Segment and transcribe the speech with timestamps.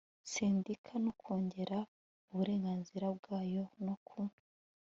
[0.31, 1.77] sendika no kurengera
[2.31, 4.19] uburenganzira bwayo no ku